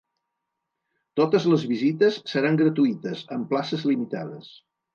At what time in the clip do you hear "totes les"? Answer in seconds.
1.21-1.67